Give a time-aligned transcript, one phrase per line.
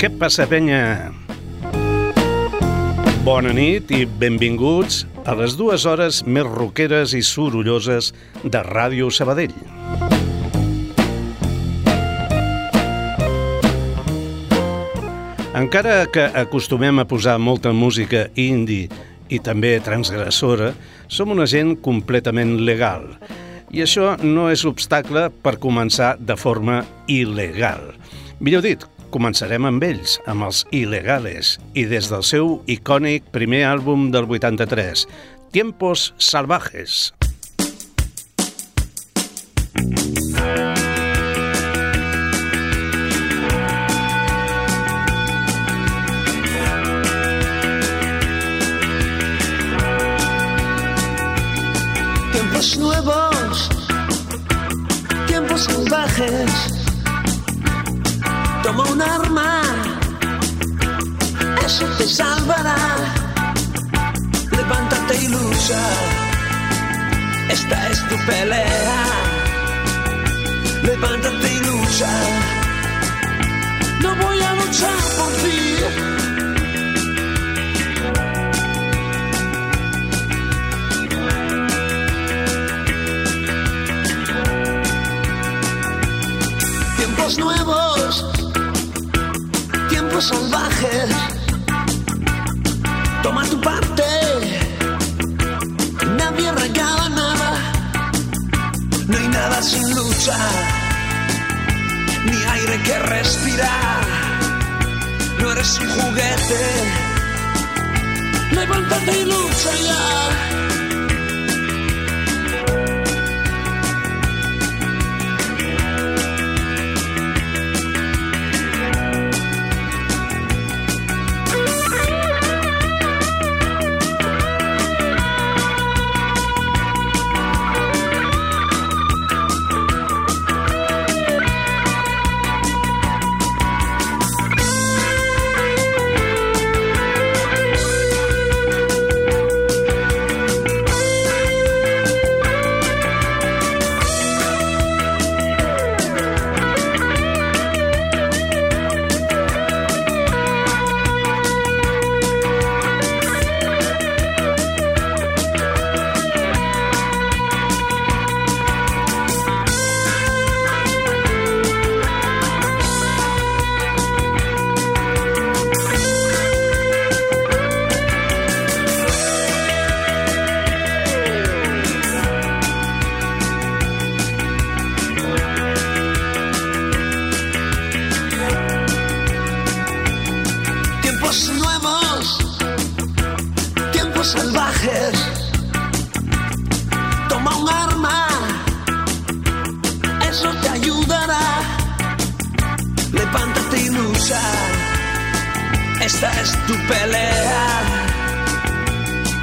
[0.00, 1.10] Què passa, penya?
[3.20, 8.06] Bona nit i benvinguts a les dues hores més roqueres i sorolloses
[8.40, 9.52] de Ràdio Sabadell.
[15.60, 18.88] Encara que acostumem a posar molta música indie
[19.28, 20.70] i també transgressora,
[21.12, 23.04] som una gent completament legal.
[23.68, 27.84] I això no és obstacle per començar de forma il·legal.
[28.40, 34.08] Millor dit, començarem amb ells, amb els Il·legales, i des del seu icònic primer àlbum
[34.14, 35.06] del 83,
[35.52, 37.19] Tiempos Salvajes.
[65.70, 65.88] Lucha,
[67.50, 69.04] esta es tu pelea.
[70.82, 72.10] Levántate y lucha,
[74.02, 75.76] no voy a luchar por ti.
[86.96, 88.24] Tiempos nuevos,
[89.88, 91.10] tiempos salvajes.
[93.22, 93.79] Toma tu parte,
[99.62, 100.38] Sin lucha,
[102.24, 104.00] ni aire que respirar.
[105.38, 106.62] No eres un juguete,
[108.52, 110.89] levántate y lucha ya.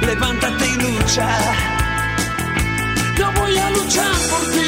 [0.06, 1.28] Levántate y lucha,
[3.18, 4.58] yo voy a luchar por ti.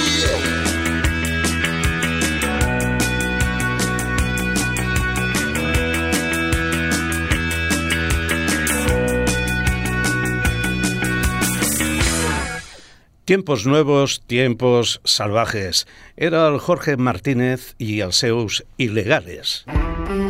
[13.25, 15.87] Tiempos nuevos, tiempos salvajes.
[16.17, 19.63] Era el Jorge Martínez i els seus il·legales.
[20.11, 20.30] One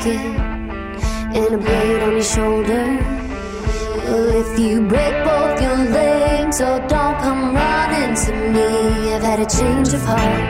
[0.00, 0.16] pocket
[1.36, 2.84] and a blade on your shoulder.
[4.04, 9.12] Well, if you break both your legs, oh, don't come running to me.
[9.14, 10.42] I've had a change of heart.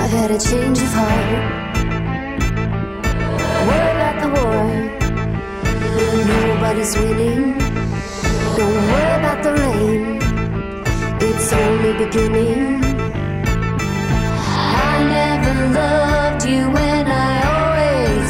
[0.00, 1.30] I've had a change of heart.
[3.68, 4.64] Worry about the war.
[6.32, 7.58] Nobody's winning.
[8.56, 10.18] Don't worry about the rain.
[11.20, 12.82] It's only beginning.
[14.88, 16.62] I never loved you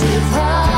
[0.00, 0.77] of heart.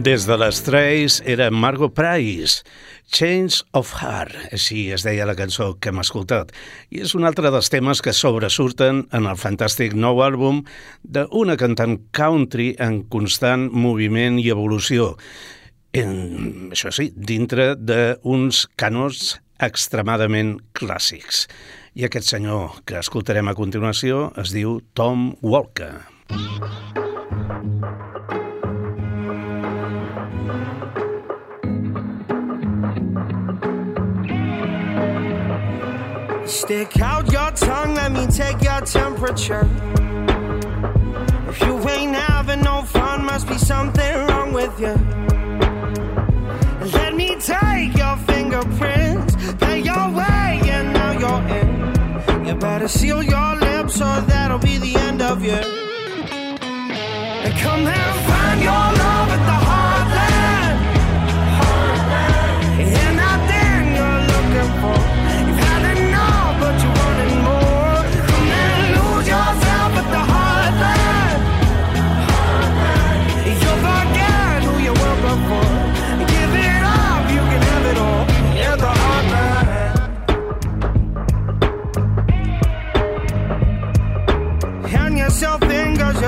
[0.00, 2.62] Des de les Trace era Margot Price,
[3.12, 6.54] Change of Heart, així es deia la cançó que hem escoltat,
[6.88, 10.62] i és un altre dels temes que sobresurten en el fantàstic nou àlbum
[11.04, 15.10] d'una cantant country en constant moviment i evolució,
[15.92, 21.44] en, això sí, dintre d'uns canons extremadament clàssics.
[21.92, 25.98] I aquest senyor que escoltarem a continuació es diu Tom Walker.
[36.50, 39.68] Stick out your tongue, let me take your temperature.
[41.48, 44.94] If you ain't having no fun, must be something wrong with you.
[46.98, 52.46] Let me take your fingerprints, pay your way, and now you're in.
[52.46, 55.52] You better seal your lips, or that'll be the end of you.
[57.44, 59.69] And come and find your love at the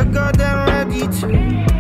[0.02, 0.16] and
[0.68, 1.71] ready to.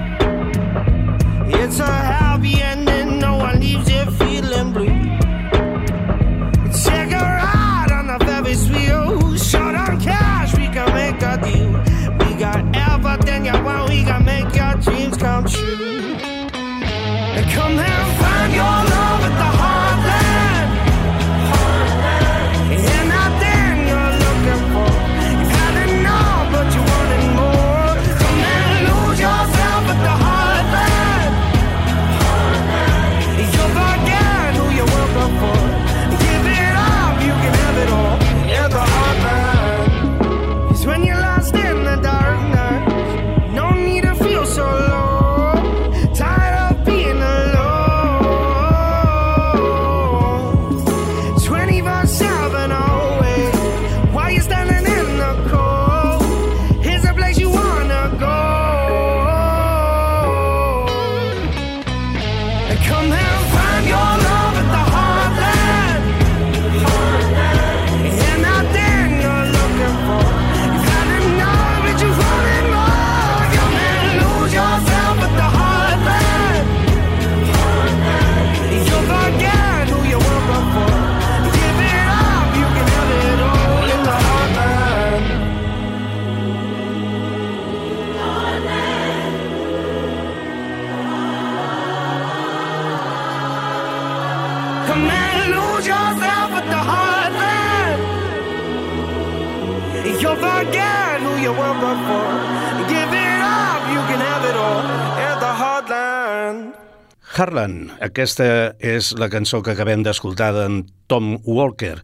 [107.32, 108.44] Harlan, aquesta
[108.84, 111.94] és la cançó que acabem d'escoltar d'en Tom Walker,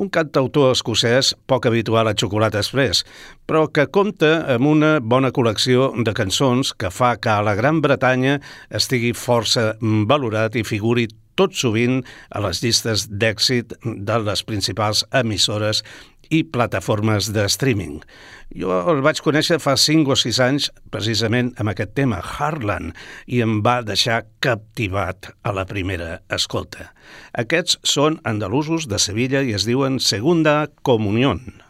[0.00, 3.04] un cantautor escocès poc habitual a Xocolata Express,
[3.44, 7.82] però que compta amb una bona col·lecció de cançons que fa que a la Gran
[7.84, 8.38] Bretanya
[8.80, 9.74] estigui força
[10.08, 11.04] valorat i figuri
[11.36, 12.00] tot sovint
[12.32, 15.84] a les llistes d'èxit de les principals emissores
[16.32, 18.00] i plataformes de streaming.
[18.56, 22.94] Jo el vaig conèixer fa 5 o 6 anys precisament amb aquest tema, Harlan,
[23.28, 26.88] i em va deixar captivat a la primera escolta.
[27.36, 31.67] Aquests són andalusos de Sevilla i es diuen Segunda Comunión.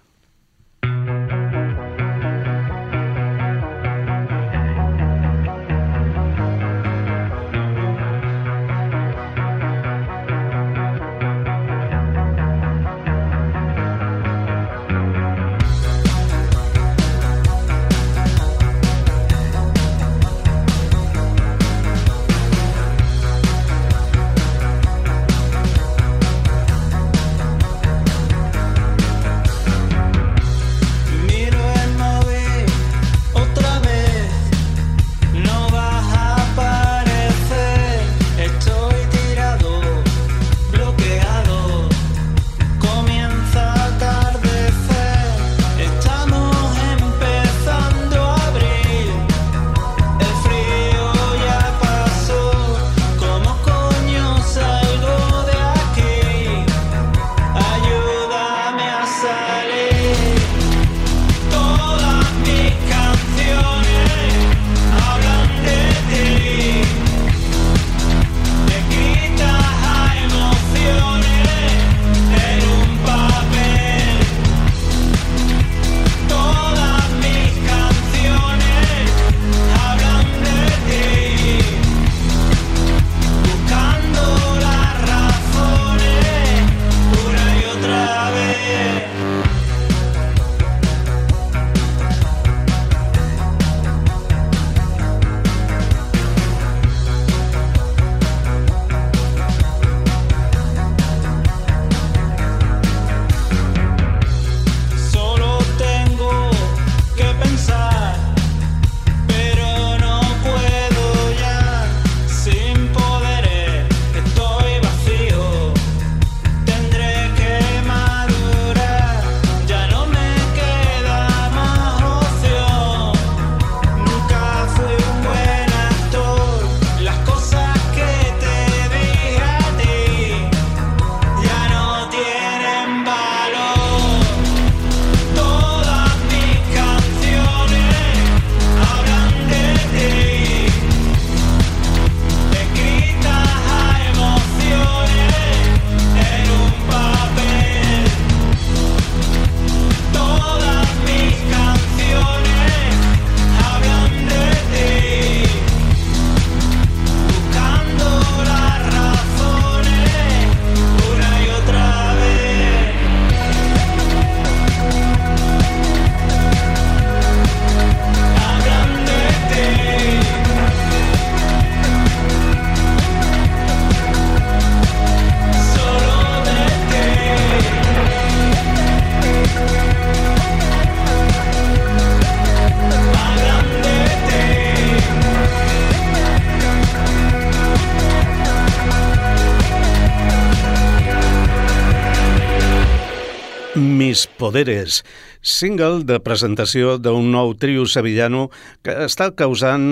[193.78, 195.04] Mis Poderes,
[195.38, 198.49] single de presentació d'un nou trio sevillano
[198.82, 199.85] que està causant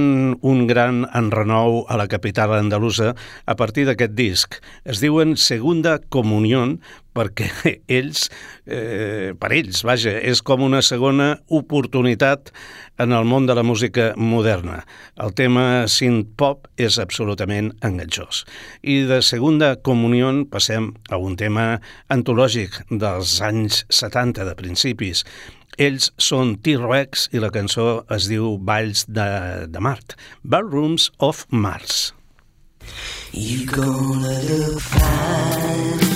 [0.42, 3.12] un gran enrenou a la capital andalusa
[3.46, 4.58] a partir d'aquest disc.
[4.82, 6.80] Es diuen Segunda Comunión
[7.16, 7.48] perquè
[7.98, 8.28] ells,
[8.66, 12.52] eh, per ells, vaja, és com una segona oportunitat
[13.02, 14.82] en el món de la música moderna.
[15.20, 18.44] El tema synth-pop és absolutament enganxós.
[18.82, 21.76] I de segunda comunió passem a un tema
[22.12, 25.22] antològic dels anys 70, de principis.
[25.78, 29.28] Ells són T-Rex i la cançó es diu Balls de,
[29.68, 32.12] de Mart, Ballrooms of Mars.
[33.32, 36.15] You're gonna look fine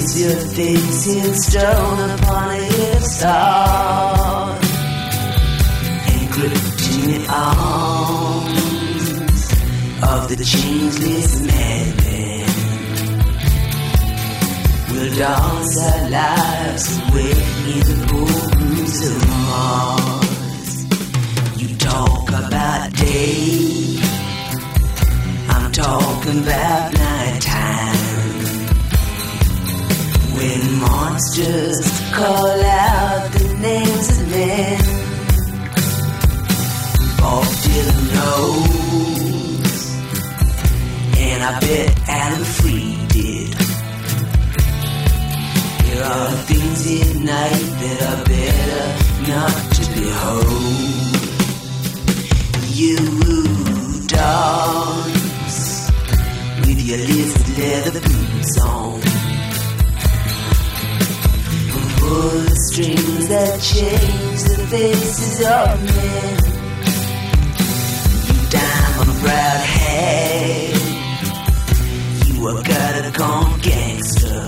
[0.00, 4.58] place your face in stone upon a star
[6.30, 8.62] gripped in the arms
[10.02, 12.48] of the changeless madman.
[14.90, 17.34] We'll dance our lives away
[17.72, 20.70] in the ballrooms of Mars.
[21.60, 23.98] You talk about day,
[25.48, 27.19] I'm talking about nighttime.
[31.20, 34.78] Monsters call out the names of men,
[37.18, 39.80] Bob Dylan knows,
[41.18, 43.52] and I bet Alan Freed did.
[45.84, 48.84] There are things in night that are better
[49.30, 50.80] not to behold.
[52.80, 52.96] You
[54.06, 55.60] dance
[56.64, 57.02] with your
[62.82, 66.36] strings that change the faces of men.
[68.26, 70.74] You diamond brown head,
[72.26, 72.48] you
[73.04, 74.40] a gone gangster.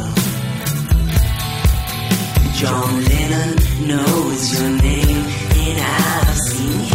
[2.54, 5.26] John Lennon knows your name,
[5.64, 6.91] and I've seen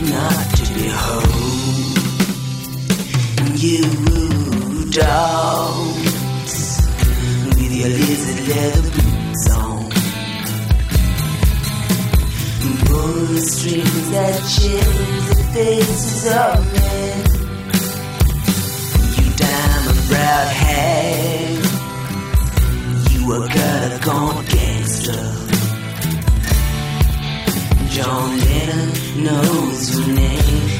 [0.00, 1.48] not to behold
[3.60, 3.82] you
[4.92, 6.56] dance
[7.46, 9.90] with your lizard leather boots on.
[12.86, 17.18] Pull the strings that change the faces of men.
[19.16, 21.58] You diamond browed hag,
[23.10, 25.47] you a gutter gone gangster.
[27.98, 30.77] John Lennon knows your name,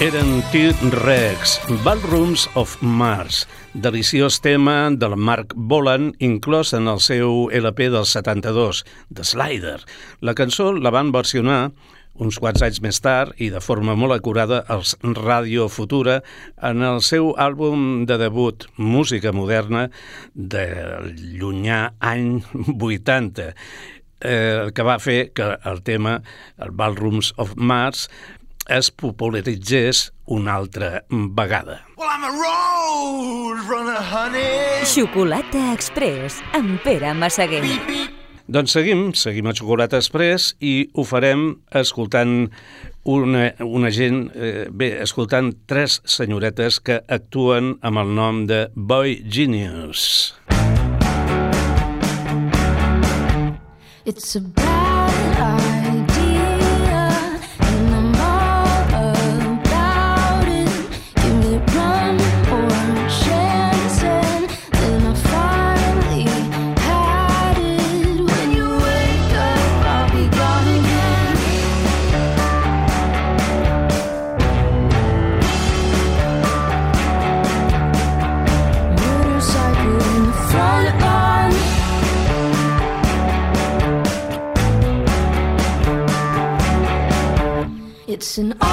[0.00, 3.42] Eren T-Rex, Ballrooms of Mars,
[3.74, 8.80] deliciós tema del Mark Bolan, inclòs en el seu LP del 72,
[9.12, 9.76] The Slider.
[10.24, 11.74] La cançó la van versionar
[12.16, 16.22] uns quants anys més tard i de forma molt acurada els Radio Futura
[16.64, 19.90] en el seu àlbum de debut Música Moderna
[20.32, 23.52] del llunyà any 80
[24.20, 26.22] eh, que va fer que el tema,
[26.56, 28.08] el Ballrooms of Mars,
[28.70, 31.84] es popularitzés una altra vegada.
[31.96, 34.86] Well, I'm a road runner, honey.
[34.86, 37.64] Xocolata Express amb Pere Massaguer.
[38.50, 42.48] Doncs seguim, seguim a Xocolata Express i ho farem escoltant
[43.06, 49.20] una, una gent, eh, bé, escoltant tres senyoretes que actuen amb el nom de Boy
[49.26, 50.34] Genius.
[54.06, 55.99] It's a bad
[88.40, 88.69] an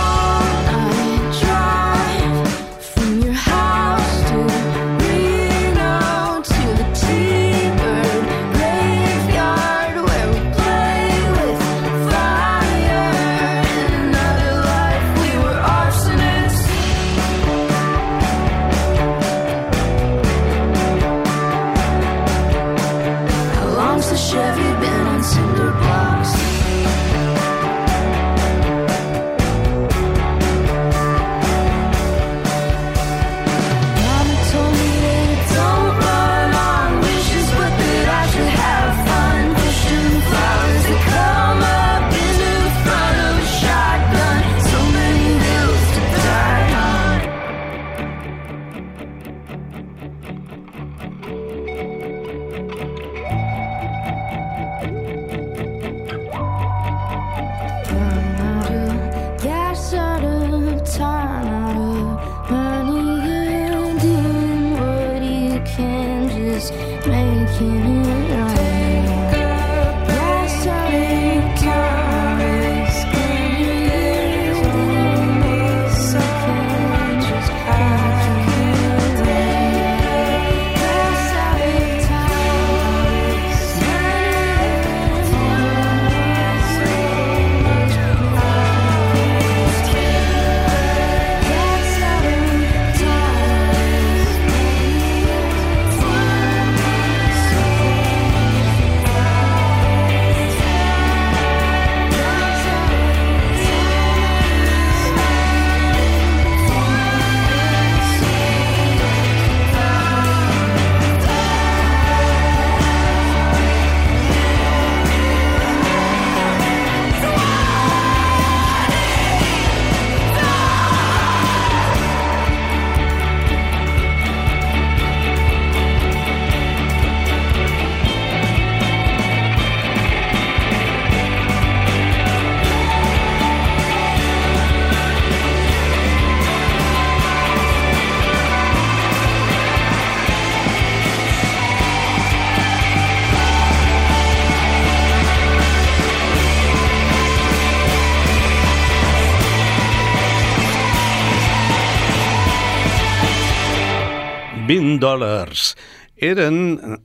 [154.78, 155.74] $20 dòlars.
[156.18, 156.58] Eren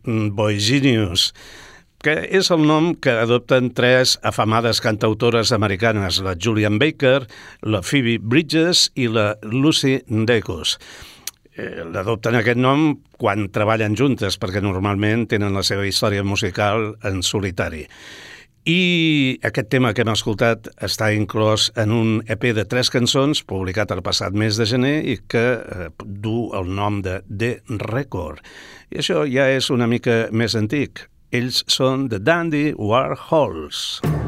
[0.05, 1.33] mm, Boygenius,
[2.03, 7.29] que és el nom que adopten tres afamades cantautores americanes, la Julian Baker,
[7.63, 10.79] la Phoebe Bridges i la Lucy Dacus.
[11.55, 17.23] Eh, L'adopten aquest nom quan treballen juntes, perquè normalment tenen la seva història musical en
[17.23, 17.85] solitari.
[18.63, 23.91] I aquest tema que hem escoltat està inclòs en un EP de tres cançons publicat
[23.91, 27.57] el passat mes de gener i que eh, du el nom de The
[27.91, 28.39] Record.
[28.95, 31.09] I això ja és una mica més antic.
[31.35, 33.99] Ells són The Dandy Warhols.
[34.05, 34.22] Thank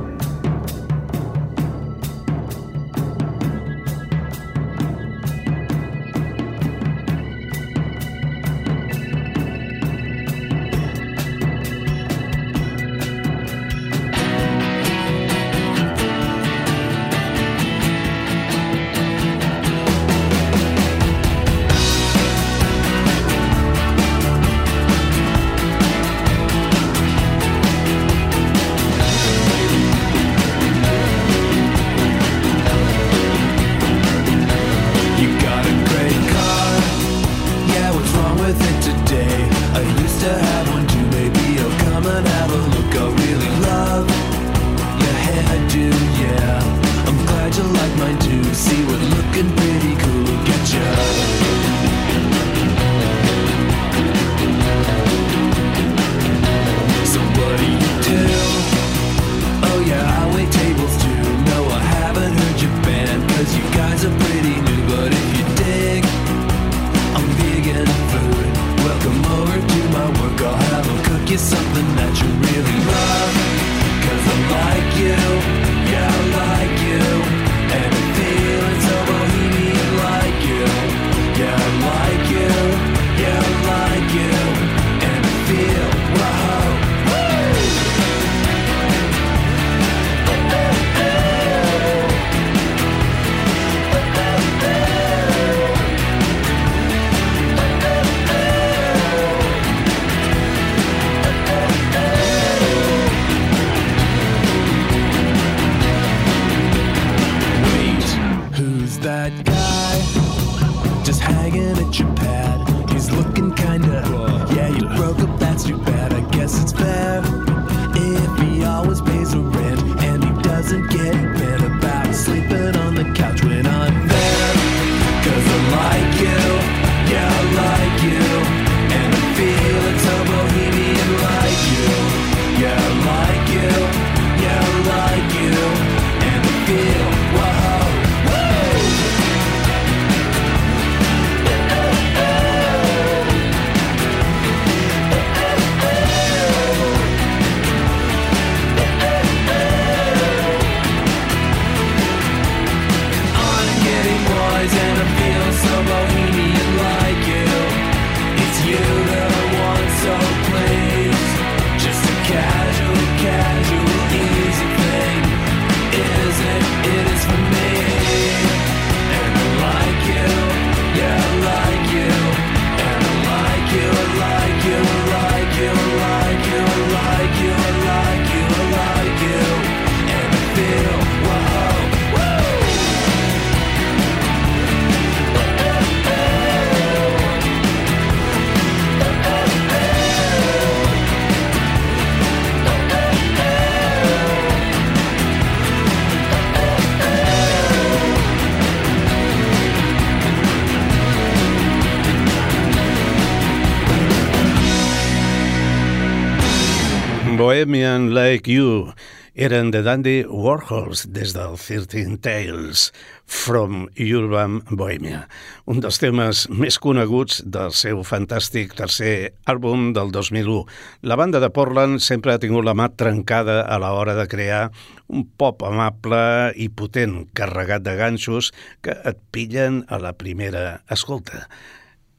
[208.45, 208.93] Q
[209.35, 212.93] eren de Dandy Warhols des del 13 Tales
[213.27, 215.25] from Urban Bohemia,
[215.67, 220.63] un dels temes més coneguts del seu fantàstic tercer àlbum del 2001.
[221.09, 224.69] La banda de Portland sempre ha tingut la mà trencada a l'hora de crear
[225.09, 228.53] un pop amable i potent, carregat de ganxos
[228.85, 231.49] que et pillen a la primera escolta.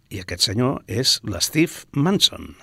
[0.10, 2.56] I aquest senyor és l'Steve Manson.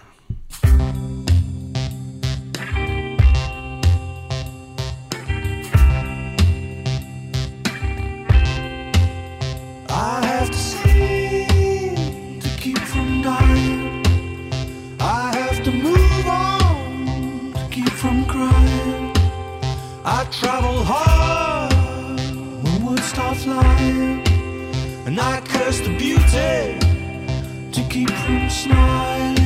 [25.12, 26.78] And I curse the beauty
[27.70, 29.41] to keep from smiling.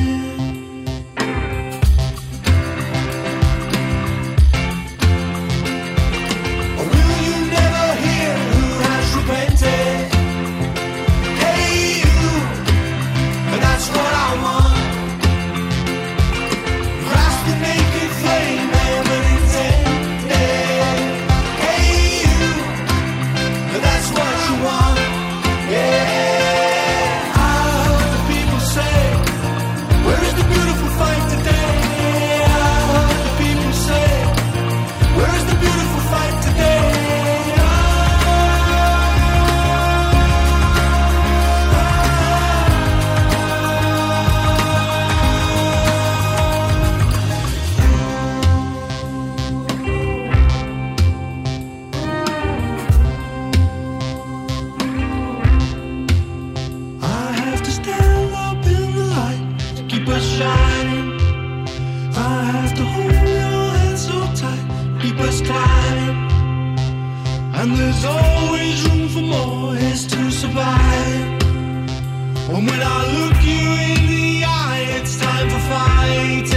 [76.27, 76.56] waiting.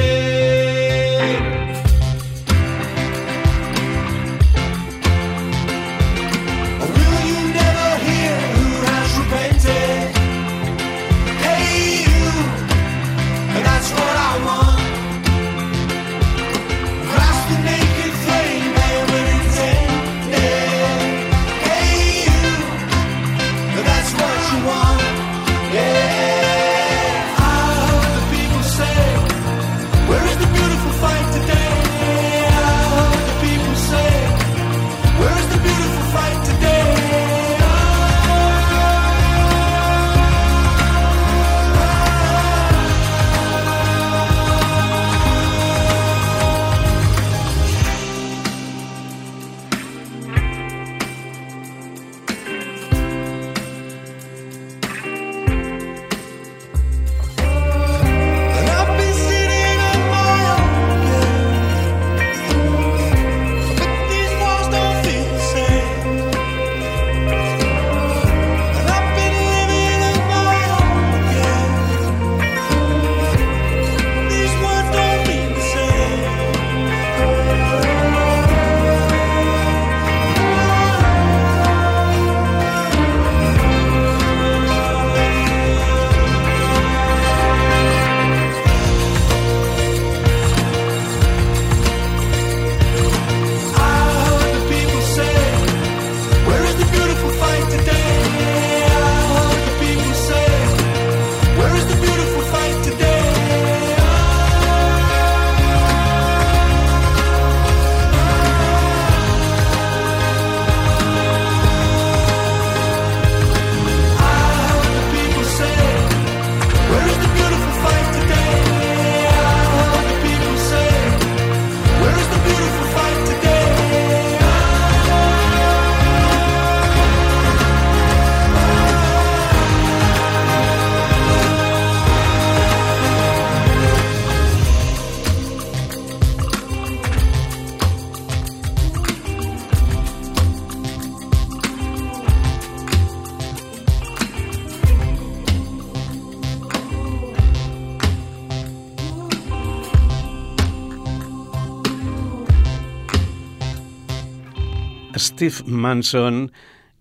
[155.40, 156.50] Steve Manson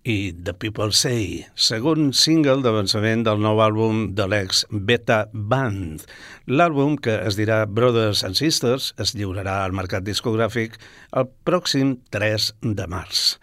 [0.08, 6.06] i The People Say, segon single d'avançament del nou àlbum de l'ex Beta Band.
[6.48, 10.80] L'àlbum, que es dirà Brothers and Sisters, es lliurarà al mercat discogràfic
[11.20, 12.48] el pròxim 3
[12.80, 13.34] de març.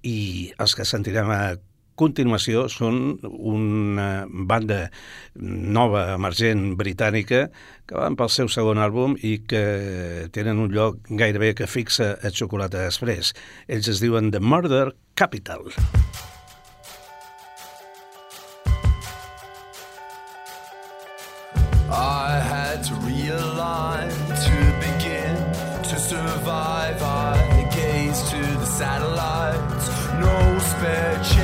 [0.00, 0.16] I
[0.56, 1.42] els que sentirem a
[1.98, 4.86] continuació són una banda
[5.34, 7.48] nova, emergent, britànica,
[7.88, 9.64] que van pel seu segon àlbum i que
[10.34, 13.34] tenen un lloc gairebé que fixa a Xocolata Express.
[13.66, 15.66] Ells es diuen The Murder Capital.
[21.90, 24.12] I had to realign
[24.44, 25.36] to begin
[25.88, 27.02] to survive.
[27.02, 29.88] I gaze to the satellites,
[30.20, 31.37] no spare change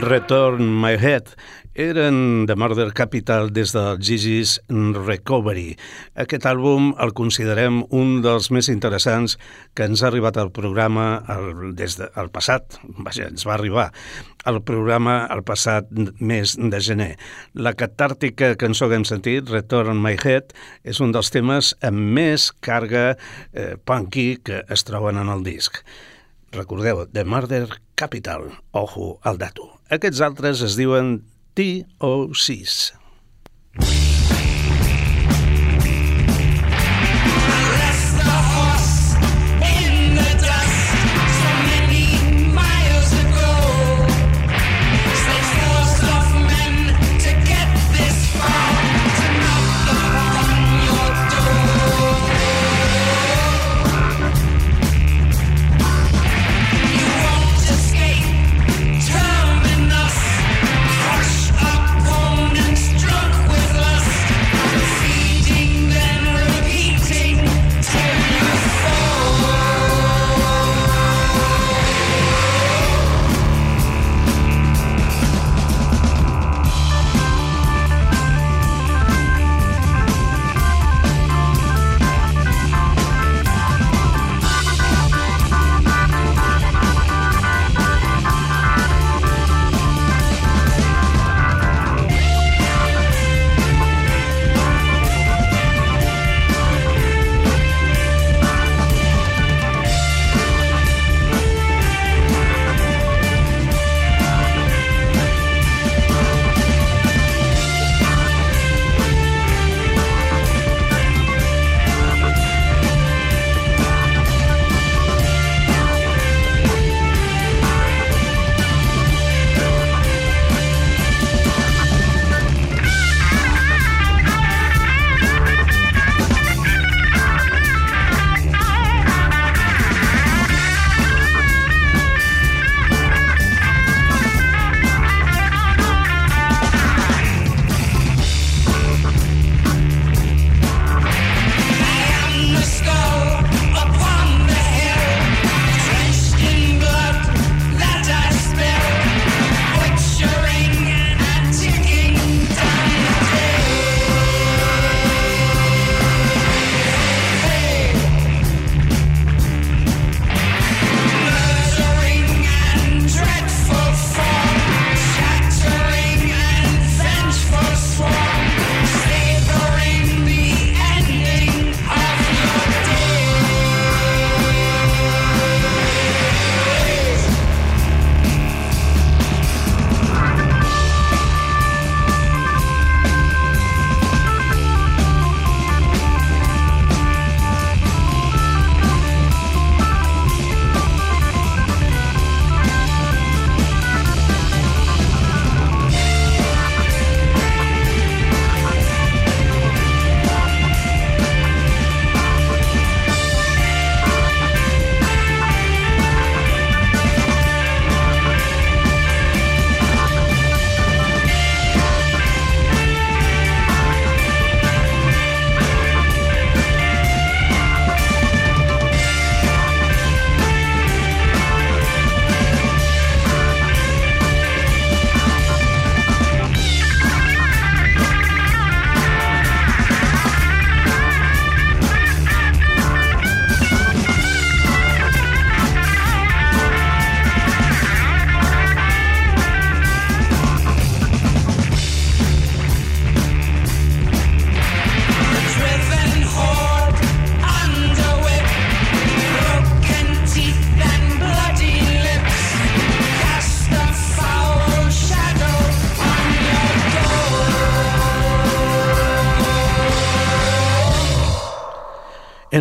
[0.00, 1.34] Return My Head
[1.74, 5.74] eren The Murder Capital des del Gigi's Recovery.
[6.14, 9.36] Aquest àlbum el considerem un dels més interessants
[9.74, 13.88] que ens ha arribat al programa el, des del de, passat, vaja, ens va arribar
[14.44, 15.90] al programa el passat
[16.20, 17.12] mes de gener.
[17.54, 22.50] La catàrtica cançó que hem sentit, Return My Head, és un dels temes amb més
[22.62, 23.14] càrrega
[23.52, 25.82] eh, punky que es troben en el disc.
[26.54, 27.66] Recordeu, The Murder
[27.98, 29.73] Capital, ojo al dato.
[29.92, 31.18] Aquests altres es diuen
[31.54, 34.03] T o 6.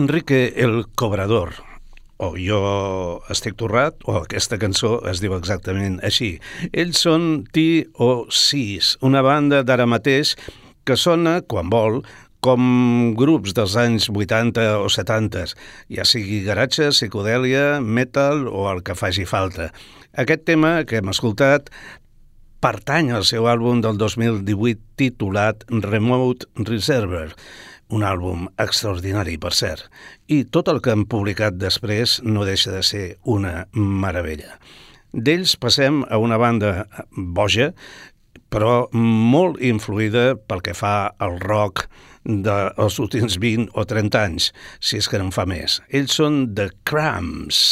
[0.03, 1.53] Enrique el Cobrador,
[2.19, 2.57] o jo
[3.31, 6.33] estic torrat, o aquesta cançó es diu exactament així.
[6.75, 10.33] Ells són T.O.Cs, una banda d'ara mateix
[10.83, 12.01] que sona, quan vol,
[12.43, 15.47] com grups dels anys 80 o 70,
[15.95, 19.71] ja sigui garatge, psicodèlia, metal o el que faci falta.
[20.19, 21.71] Aquest tema que hem escoltat
[22.59, 27.29] pertany al seu àlbum del 2018 titulat Remote Reserver,
[27.93, 29.85] un àlbum extraordinari, per cert,
[30.27, 34.57] i tot el que han publicat després no deixa de ser una meravella.
[35.13, 37.71] D'ells passem a una banda boja,
[38.53, 41.87] però molt influïda pel que fa al rock
[42.23, 45.81] dels últims 20 o 30 anys, si és que no en fa més.
[45.89, 47.65] Ells són The Cramps.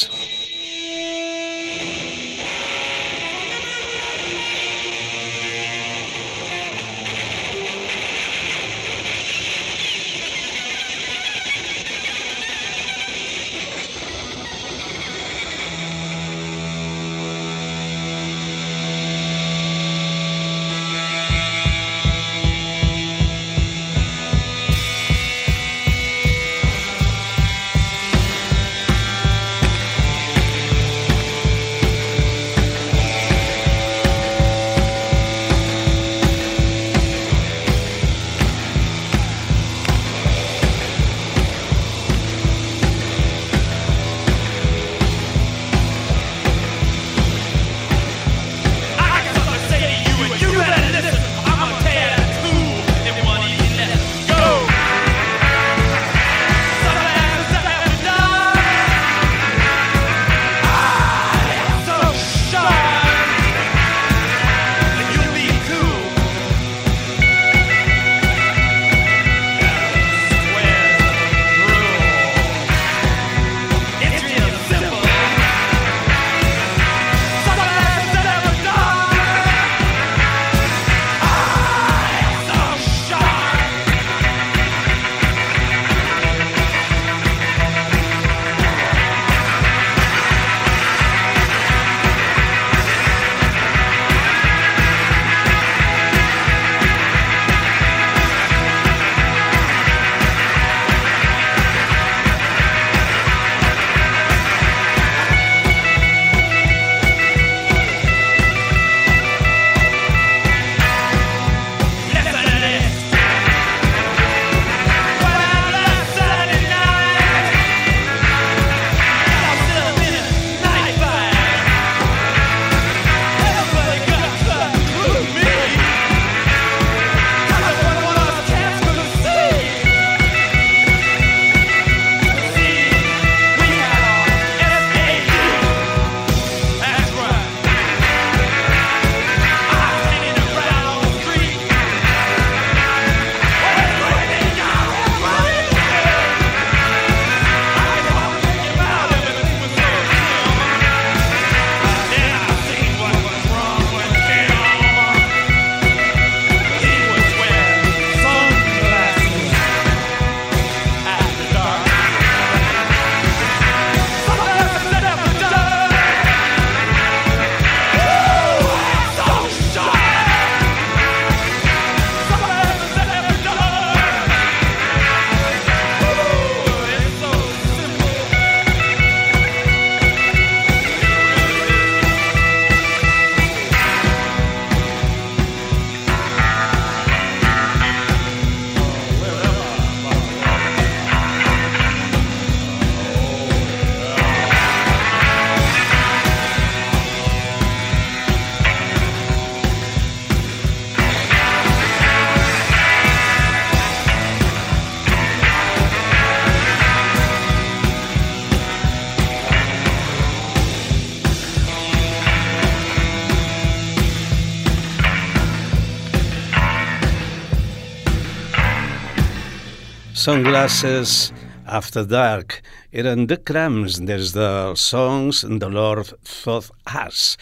[220.22, 221.34] Sunglasses
[221.66, 222.60] After Dark
[222.94, 227.40] eren The Cramps des dels Songs The Lord Thought Us,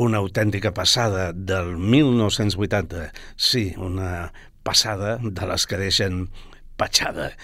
[0.00, 3.10] una autèntica passada del 1980.
[3.36, 4.32] Sí, una
[4.64, 6.24] passada de les que deixen
[6.80, 7.34] petjada.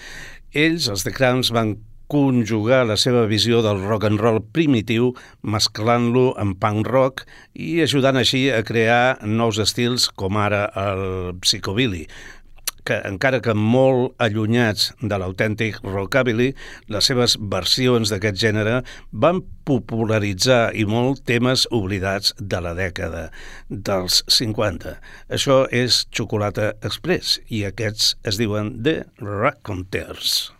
[0.49, 1.75] Ells, els The Cramps, van
[2.09, 5.13] conjugar la seva visió del rock and roll primitiu
[5.45, 11.05] mesclant-lo amb punk rock i ajudant així a crear nous estils com ara el
[11.39, 12.07] psychobilly,
[12.87, 16.51] que, encara que molt allunyats de l'autèntic rockabilly,
[16.91, 23.27] les seves versions d'aquest gènere van popularitzar i molt temes oblidats de la dècada
[23.69, 24.97] dels 50.
[25.29, 30.51] Això és Xocolata Express i aquests es diuen The Raconteurs.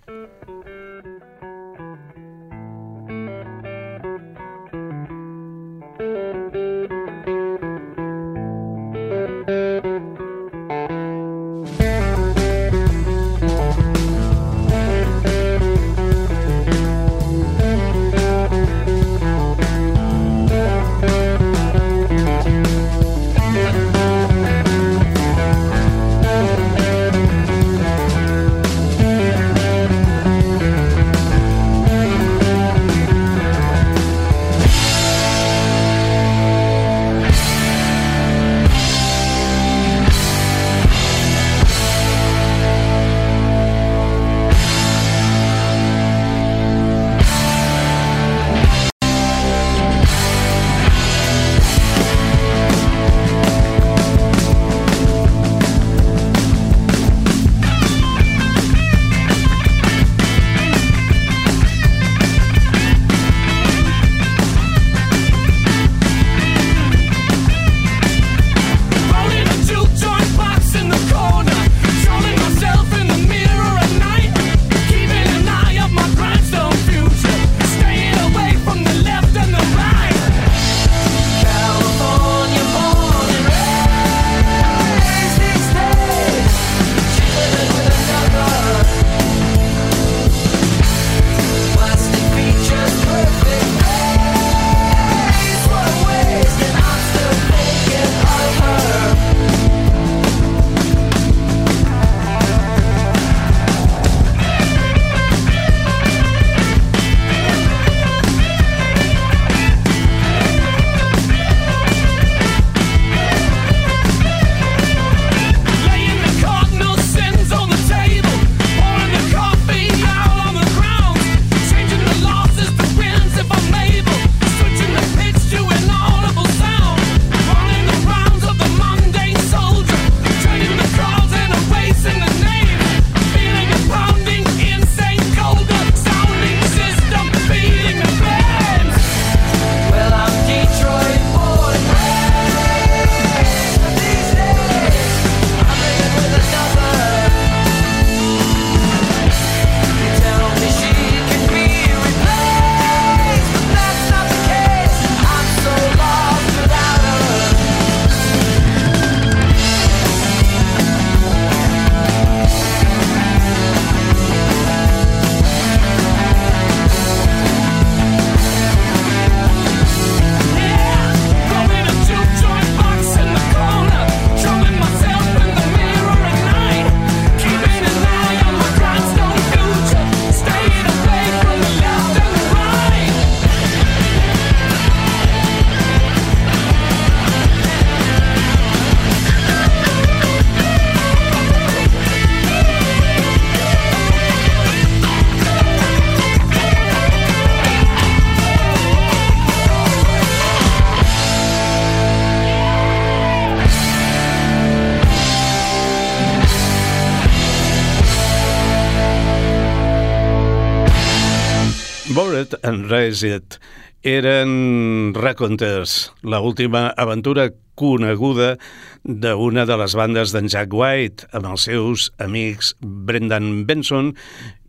[212.12, 213.58] Bored and Raised
[214.04, 218.58] eren Raconteurs, última aventura coneguda
[219.04, 224.12] d'una de les bandes d'en Jack White amb els seus amics Brendan Benson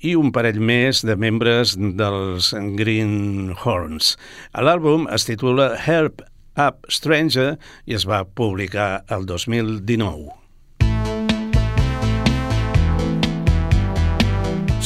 [0.01, 4.15] i un parell més de membres dels Green Horns.
[4.55, 6.23] L'àlbum es titula Help
[6.55, 10.42] Up Stranger i es va publicar el 2019.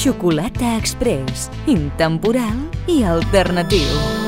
[0.06, 4.25] Xocolata Express, intemporal i alternatiu.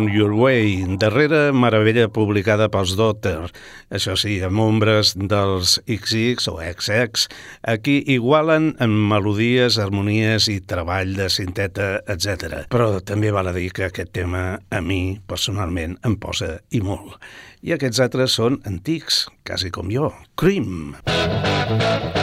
[0.00, 3.50] On Your Way, darrera meravella publicada pels Dotter.
[3.92, 7.26] Això sí, amb ombres dels XX o XX,
[7.68, 12.62] aquí igualen en melodies, harmonies i treball de sinteta, etc.
[12.72, 17.20] Però també val a dir que aquest tema a mi personalment em posa i molt.
[17.60, 20.14] I aquests altres són antics, quasi com jo.
[20.40, 20.96] Cream.
[21.04, 22.19] Cream.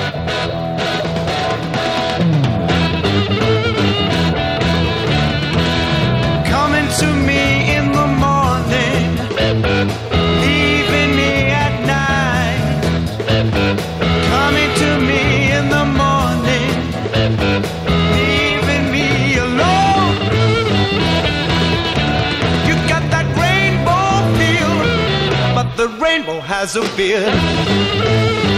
[26.59, 28.56] has a.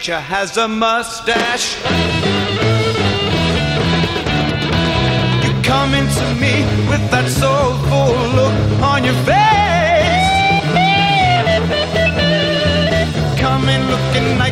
[0.00, 1.76] teacher has a mustache.
[5.44, 9.60] You come into me with that soulful look on your face.
[13.14, 14.49] You come in looking like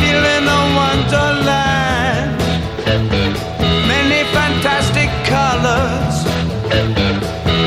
[0.00, 0.46] feeling
[0.80, 2.30] wonderland.
[3.92, 6.16] Many fantastic colors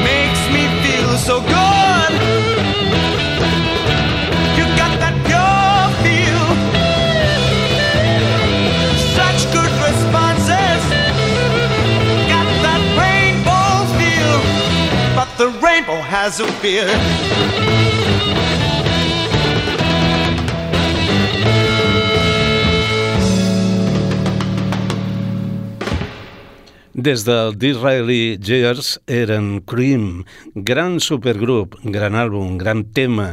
[0.10, 2.12] makes me feel so good.
[4.58, 6.46] You got that pure feel,
[9.20, 10.82] such good responses.
[12.34, 13.70] Got that rainbow
[14.00, 14.38] feel,
[15.18, 18.31] but the rainbow has a beard.
[27.02, 30.22] Des del Disraeli Years eren Cream,
[30.54, 33.32] gran supergrup, gran àlbum, gran tema,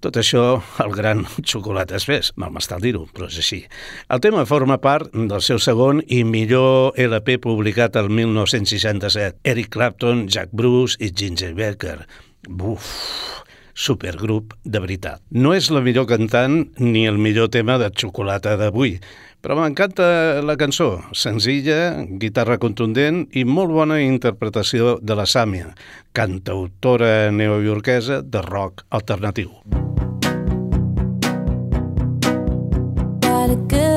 [0.00, 3.60] tot això el gran Xocolata Express, mal m'està dir-ho, però és així.
[4.08, 9.42] El tema forma part del seu segon i millor LP publicat el 1967.
[9.44, 11.98] Eric Clapton, Jack Bruce i Ginger Baker.
[12.48, 12.88] Buf,
[13.74, 15.22] supergrup de veritat.
[15.30, 18.98] No és la millor cantant ni el millor tema de xocolata d'avui,
[19.42, 25.72] però m'encanta la cançó, senzilla, guitarra contundent i molt bona interpretació de la Sàmia,
[26.14, 29.50] cantautora neoyorquesa de rock alternatiu.
[33.22, 33.91] Got a good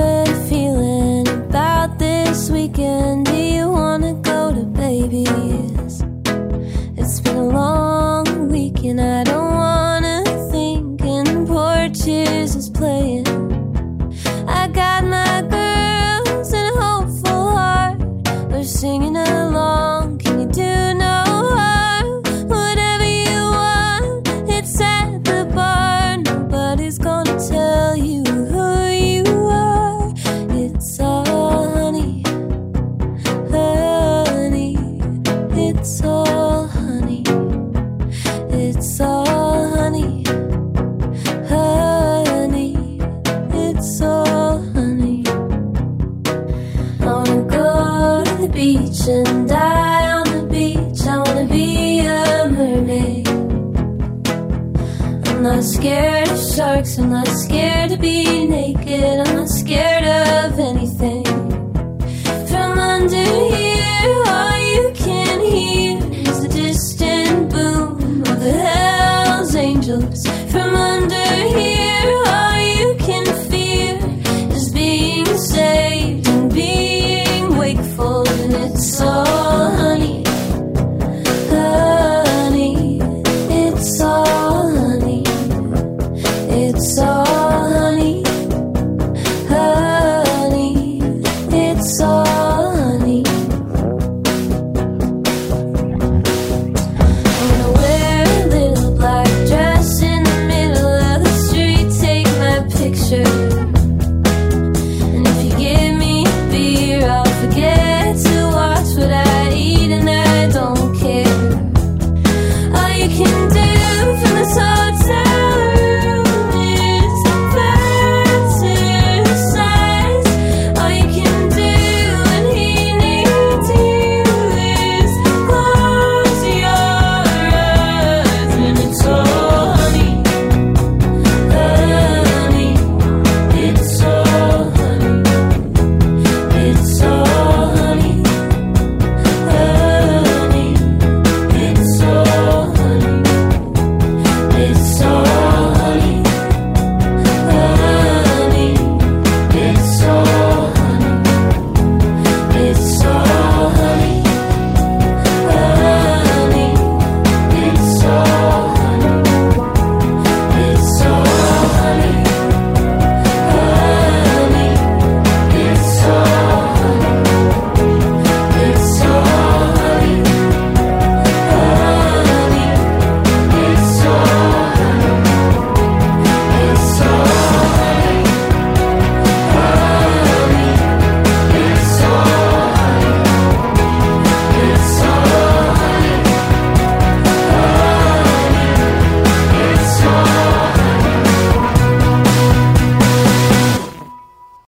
[12.55, 13.24] is playing.
[49.07, 51.01] and die on the beach.
[51.05, 53.27] I wanna be a mermaid.
[55.27, 60.59] I'm not scared of sharks, I'm not scared to be naked, I'm not scared of
[60.59, 61.25] anything.
[62.49, 65.97] From under here, all you can hear
[66.29, 70.25] is the distant boom of Hells Angels.
[70.51, 71.15] From under
[71.57, 71.74] here.
[78.97, 79.34] so